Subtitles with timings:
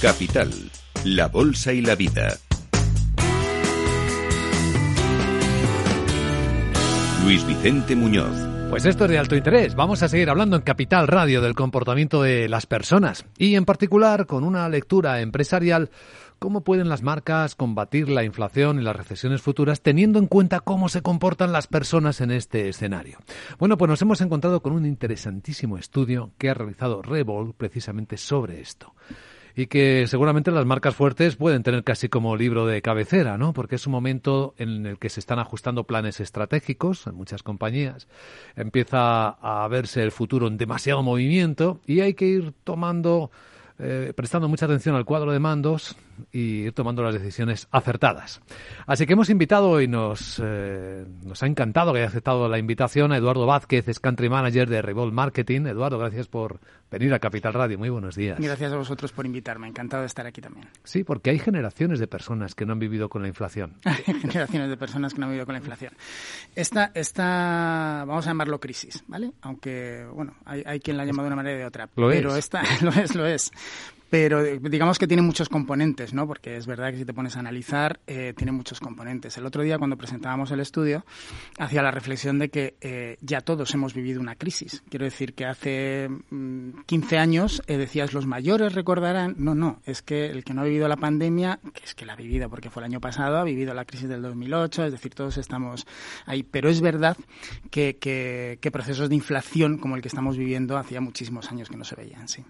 [0.00, 0.52] Capital,
[1.04, 2.28] la Bolsa y la Vida.
[7.24, 8.30] Luis Vicente Muñoz.
[8.70, 9.74] Pues esto es de alto interés.
[9.74, 14.26] Vamos a seguir hablando en Capital Radio del comportamiento de las personas y en particular
[14.26, 15.90] con una lectura empresarial
[16.38, 20.88] cómo pueden las marcas combatir la inflación y las recesiones futuras teniendo en cuenta cómo
[20.88, 23.18] se comportan las personas en este escenario.
[23.58, 28.60] Bueno, pues nos hemos encontrado con un interesantísimo estudio que ha realizado Revolt precisamente sobre
[28.60, 28.94] esto
[29.58, 33.52] y que seguramente las marcas fuertes pueden tener casi como libro de cabecera, ¿no?
[33.52, 38.06] Porque es un momento en el que se están ajustando planes estratégicos en muchas compañías.
[38.54, 43.32] Empieza a verse el futuro en demasiado movimiento y hay que ir tomando
[43.80, 45.96] eh, prestando mucha atención al cuadro de mandos
[46.32, 48.40] y ir tomando las decisiones acertadas.
[48.86, 53.12] Así que hemos invitado y nos, eh, nos ha encantado que haya aceptado la invitación
[53.12, 55.66] a Eduardo Vázquez, es Country Manager de Revolt Marketing.
[55.66, 56.60] Eduardo, gracias por
[56.90, 57.78] venir a Capital Radio.
[57.78, 58.38] Muy buenos días.
[58.40, 59.68] Gracias a vosotros por invitarme.
[59.68, 60.68] Encantado de estar aquí también.
[60.84, 63.74] Sí, porque hay generaciones de personas que no han vivido con la inflación.
[64.04, 65.92] generaciones de personas que no han vivido con la inflación.
[66.54, 69.32] Esta, esta vamos a llamarlo crisis, ¿vale?
[69.42, 71.88] Aunque, bueno, hay, hay quien la llama de una manera o de otra.
[71.96, 72.38] Lo pero es.
[72.38, 73.52] esta lo es, lo es
[74.10, 76.26] pero eh, digamos que tiene muchos componentes, ¿no?
[76.26, 79.36] Porque es verdad que si te pones a analizar, eh, tiene muchos componentes.
[79.36, 81.04] El otro día, cuando presentábamos el estudio,
[81.58, 84.82] hacía la reflexión de que eh, ya todos hemos vivido una crisis.
[84.88, 86.08] Quiero decir que hace
[86.86, 89.34] 15 mm, años eh, decías los mayores recordarán.
[89.38, 92.14] No, no, es que el que no ha vivido la pandemia, que es que la
[92.14, 95.14] ha vivido porque fue el año pasado, ha vivido la crisis del 2008, es decir,
[95.14, 95.86] todos estamos
[96.26, 96.42] ahí.
[96.42, 97.16] Pero es verdad
[97.70, 101.76] que, que, que procesos de inflación como el que estamos viviendo hacía muchísimos años que
[101.76, 102.44] no se veían, sí.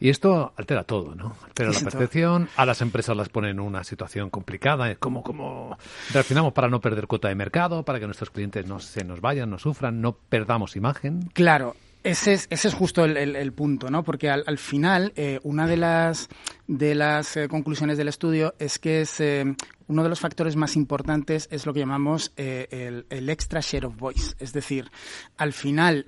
[0.00, 1.36] Y esto altera todo, ¿no?
[1.44, 4.94] Altera la percepción, a las empresas las pone en una situación complicada.
[4.96, 5.76] ¿Cómo, cómo
[6.12, 9.50] reaccionamos para no perder cuota de mercado, para que nuestros clientes no se nos vayan,
[9.50, 11.30] no sufran, no perdamos imagen?
[11.34, 14.02] Claro, ese es, justo el, punto, ¿no?
[14.02, 16.28] Porque al, al final, eh, una de las,
[16.66, 19.44] de las eh, conclusiones del estudio es que es, eh,
[19.86, 24.34] uno de los factores más importantes es lo que llamamos el, extra share of voice.
[24.38, 24.90] Es decir,
[25.36, 26.06] al final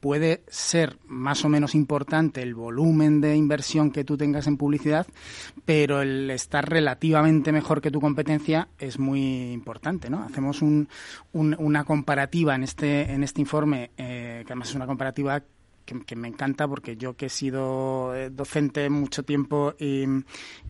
[0.00, 5.06] puede ser más o menos importante el volumen de inversión que tú tengas en publicidad,
[5.66, 10.08] pero el estar relativamente mejor que tu competencia es muy importante.
[10.08, 10.22] ¿no?
[10.22, 10.88] Hacemos un,
[11.32, 13.90] un, una comparativa en este, en este informe,
[14.48, 15.42] que además es una comparativa
[15.84, 20.06] que, que, me encanta porque yo que he sido eh, docente mucho tiempo y,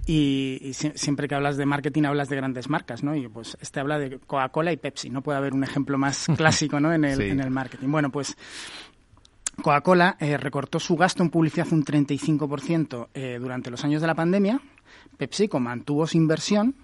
[0.05, 3.15] y, y, siempre que hablas de marketing hablas de grandes marcas, ¿no?
[3.15, 5.11] Y pues este habla de Coca-Cola y Pepsi.
[5.11, 6.93] No puede haber un ejemplo más clásico, ¿no?
[6.93, 7.23] En el, sí.
[7.29, 7.89] en el marketing.
[7.89, 8.37] Bueno, pues
[9.63, 14.17] Coca-Cola eh, recortó su gasto en publicidad un 35% eh, durante los años de la
[14.17, 14.61] pandemia.
[15.17, 16.75] PepsiCo mantuvo su inversión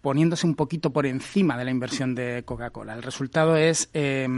[0.00, 2.94] poniéndose un poquito por encima de la inversión de Coca-Cola.
[2.94, 4.28] El resultado es eh,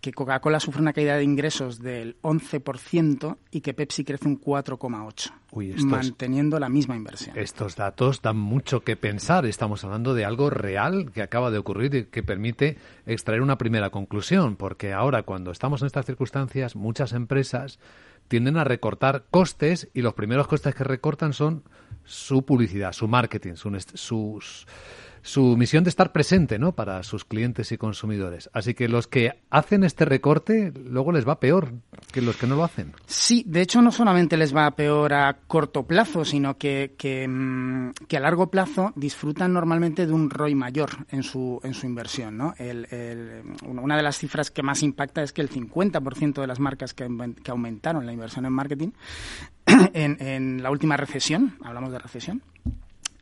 [0.00, 5.84] que Coca-Cola sufre una caída de ingresos del 11% y que Pepsi crece un 4,8%,
[5.84, 7.36] manteniendo la misma inversión.
[7.38, 9.46] Estos datos dan mucho que pensar.
[9.46, 13.90] Estamos hablando de algo real que acaba de ocurrir y que permite extraer una primera
[13.90, 17.78] conclusión, porque ahora cuando estamos en estas circunstancias, muchas empresas
[18.28, 21.64] tienden a recortar costes y los primeros costes que recortan son
[22.04, 24.66] su publicidad, su marketing, su, sus,
[25.24, 26.72] su misión de estar presente ¿no?
[26.72, 28.50] para sus clientes y consumidores.
[28.52, 31.72] Así que los que hacen este recorte luego les va peor
[32.12, 32.92] que los que no lo hacen.
[33.06, 37.26] Sí, de hecho no solamente les va peor a corto plazo, sino que, que,
[38.06, 42.36] que a largo plazo disfrutan normalmente de un ROI mayor en su, en su inversión.
[42.36, 42.54] ¿no?
[42.58, 42.86] El,
[43.62, 47.08] una de las cifras que más impacta es que el 50% de las marcas que,
[47.42, 48.90] que aumentaron la inversión en marketing
[49.94, 52.42] en, en la última recesión, hablamos de recesión,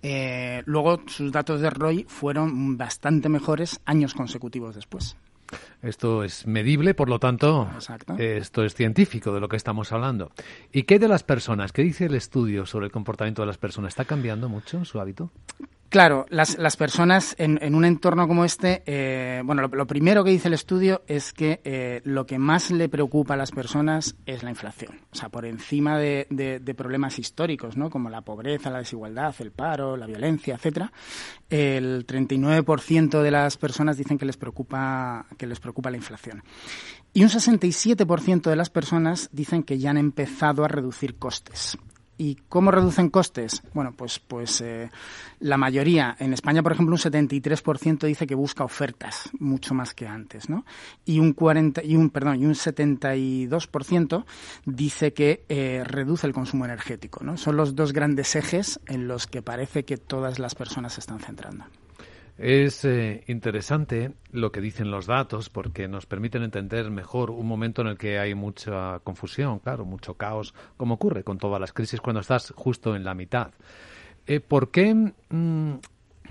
[0.03, 5.17] eh, luego sus datos de ROI fueron bastante mejores años consecutivos después.
[5.83, 8.15] Esto es medible, por lo tanto, Exacto.
[8.19, 10.33] esto es científico de lo que estamos hablando.
[10.73, 11.73] ¿Y qué de las personas?
[11.73, 13.91] ¿Qué dice el estudio sobre el comportamiento de las personas?
[13.93, 15.31] ¿Está cambiando mucho su hábito?
[15.93, 20.55] Claro, las, personas en, un entorno como este, eh, bueno, lo, primero que dice el
[20.55, 25.03] estudio es que eh, lo que más le preocupa a las personas es la inflación.
[25.13, 27.91] O sea, por encima de, de, de problemas históricos, ¿no?
[27.91, 30.91] Como la pobreza, la desigualdad, el paro, la violencia, etcétera,
[31.51, 36.43] el 39% de las personas dicen que les preocupa, que les preocupa la inflación.
[37.13, 41.77] Y un 67% de las personas dicen que ya han empezado a reducir costes.
[42.19, 43.63] ¿Y cómo reducen costes?
[43.75, 44.91] Bueno, pues, pues eh,
[45.41, 50.07] la mayoría, en España, por ejemplo, un 73% dice que busca ofertas mucho más que
[50.07, 50.65] antes, ¿no?
[51.05, 54.25] Y un 40 y un perdón, y un 72%
[54.67, 57.37] dice que eh, reduce el consumo energético, ¿no?
[57.37, 61.19] Son los dos grandes ejes en los que parece que todas las personas se están
[61.19, 61.65] centrando.
[62.43, 67.83] Es eh, interesante lo que dicen los datos porque nos permiten entender mejor un momento
[67.83, 72.01] en el que hay mucha confusión, claro, mucho caos, como ocurre con todas las crisis
[72.01, 73.53] cuando estás justo en la mitad.
[74.27, 75.75] Eh, ¿Por qué mm,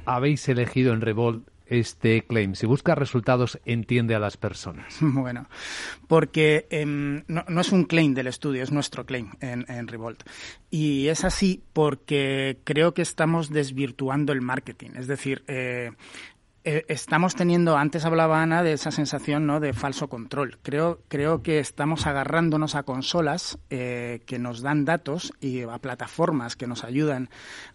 [0.04, 2.54] habéis elegido en Revolt este claim?
[2.54, 4.98] Si busca resultados, entiende a las personas.
[5.22, 5.48] Bueno,
[6.08, 10.24] porque em, no, es un claim del estudio, es nuestro claim en, en, Revolt.
[10.72, 14.92] Y es así porque creo que estamos desvirtuando el marketing.
[14.96, 15.92] Es decir, eh,
[16.64, 19.60] eh, estamos teniendo, antes hablaba Ana de esa sensación ¿no?
[19.60, 20.60] de falso control.
[20.62, 26.56] Creo, creo que estamos agarrándonos a consolas eh, que nos dan datos y a plataformas
[26.56, 27.30] que nos ayudan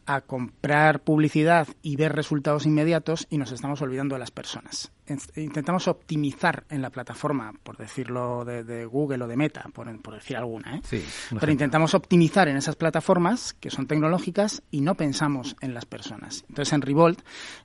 [0.06, 4.92] a comprar publicidad y ver resultados inmediatos y nos estamos olvidando de las personas
[5.36, 10.76] intentamos optimizar en la plataforma, por decirlo de, Google o de Meta, por, decir alguna,
[10.76, 11.02] ¿eh?
[11.38, 16.44] pero intentamos optimizar en esas plataformas que son tecnológicas y no pensamos en las personas.
[16.48, 17.20] Entonces en Revolt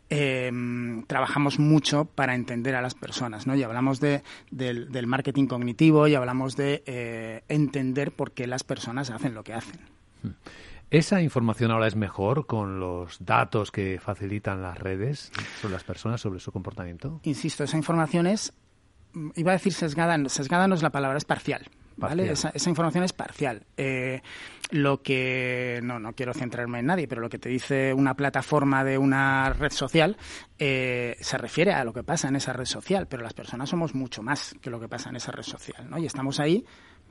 [0.10, 3.54] em, trabajamos mucho para entender a las personas, ¿no?
[3.54, 9.10] Y hablamos de, del, marketing cognitivo y hablamos de eh, entender por qué las personas
[9.10, 9.82] hacen lo que hacen.
[10.24, 10.30] Hmm.
[10.90, 16.22] ¿Esa información ahora es mejor con los datos que facilitan las redes sobre las personas,
[16.22, 17.20] sobre su comportamiento?
[17.24, 18.54] Insisto, esa información es,
[19.36, 21.68] iba a decir sesgada, sesgada no es la palabra, es parcial.
[21.98, 22.32] ¿Vale?
[22.32, 23.64] Esa, información es parcial.
[23.78, 24.22] Eh,
[24.72, 28.84] lo que, no, no quiero centrarme en nadie, pero lo que te dice una plataforma
[28.84, 30.18] de una red social
[30.58, 33.94] eh, se refiere a lo que pasa en esa red social, pero las personas somos
[33.94, 35.98] mucho más que lo que pasa en esa red social, ¿no?
[35.98, 36.66] Y estamos ahí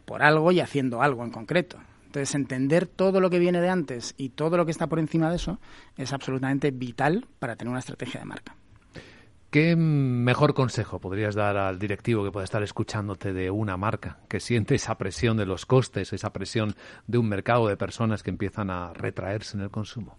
[0.05, 1.79] por algo y haciendo algo en concreto.
[2.06, 5.31] Entonces, entender todo lo que viene de antes y todo lo que está por encima
[5.31, 5.61] de eso
[5.97, 8.56] es absolutamente vital para tener una estrategia de marca.
[9.50, 14.38] ¿Qué mejor consejo podrías dar al directivo que pueda estar escuchándote de una marca que
[14.38, 16.76] siente esa presión de los costes, esa presión
[17.08, 20.19] de un mercado de personas que empiezan a retraerse en el consumo?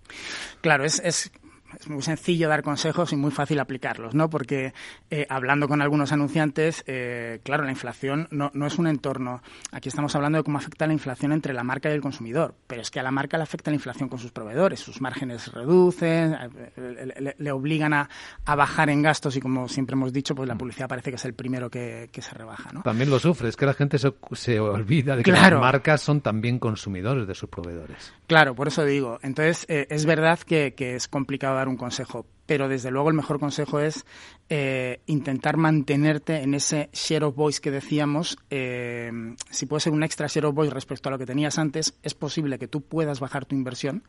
[0.59, 1.31] Claro, es, es
[1.79, 4.29] es muy sencillo dar consejos y muy fácil aplicarlos, ¿no?
[4.29, 4.73] Porque
[5.09, 9.41] eh, hablando con algunos anunciantes, eh, claro, la inflación no, no, es un entorno.
[9.71, 12.81] Aquí estamos hablando de cómo afecta la inflación entre la marca y el consumidor, pero
[12.81, 14.79] es que a la marca le afecta la inflación con sus proveedores.
[14.79, 16.35] Sus márgenes reducen,
[16.75, 18.09] eh, le, obligan a,
[18.45, 21.25] a, bajar en gastos y, como siempre hemos dicho, pues la publicidad parece que es
[21.25, 22.81] el primero que, que se rebaja, ¿no?
[22.81, 26.21] También lo sufre, es que la gente se, se olvida de que las marcas son
[26.21, 28.13] también consumidores de sus proveedores.
[28.27, 29.19] Claro, por eso digo.
[29.21, 33.39] Entonces, es verdad que, que es complicado dar un consejo, pero desde luego el mejor
[33.39, 34.05] consejo es
[34.49, 38.37] eh, intentar mantenerte en ese share of voice que decíamos.
[38.49, 39.11] Eh,
[39.49, 42.13] si puede ser un extra share of voice respecto a lo que tenías antes, es
[42.13, 44.03] posible que tú puedas bajar tu inversión,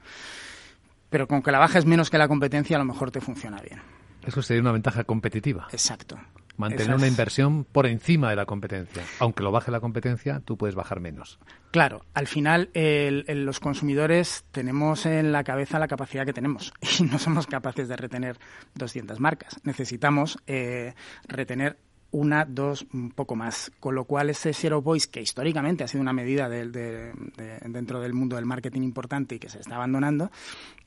[1.10, 3.80] pero con que la bajes menos que la competencia, a lo mejor te funciona bien.
[4.24, 5.68] Eso sería una ventaja competitiva.
[5.72, 6.18] Exacto.
[6.62, 9.02] Mantener una inversión por encima de la competencia.
[9.18, 11.38] Aunque lo baje la competencia, tú puedes bajar menos.
[11.70, 17.18] Claro, al final los consumidores tenemos en la cabeza la capacidad que tenemos y no
[17.18, 18.38] somos capaces de retener
[18.74, 19.60] 200 marcas.
[19.64, 20.94] Necesitamos eh,
[21.26, 21.78] retener
[22.12, 23.72] una, dos, un poco más.
[23.80, 28.36] Con lo cual, ese Zero Voice, que históricamente ha sido una medida dentro del mundo
[28.36, 30.30] del marketing importante y que se está abandonando,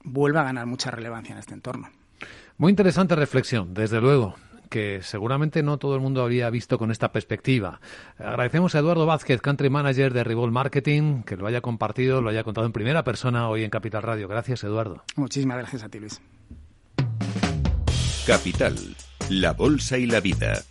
[0.03, 1.89] vuelve a ganar mucha relevancia en este entorno.
[2.57, 4.35] Muy interesante reflexión, desde luego
[4.75, 7.79] que seguramente no todo el mundo había visto con esta perspectiva.
[8.17, 12.43] Agradecemos a Eduardo Vázquez, Country Manager de Revolt Marketing, que lo haya compartido, lo haya
[12.43, 14.27] contado en primera persona hoy en Capital Radio.
[14.27, 15.01] Gracias, Eduardo.
[15.15, 16.21] Muchísimas gracias a ti, Luis.
[18.27, 18.75] Capital,
[19.29, 20.61] la Bolsa y la Vida.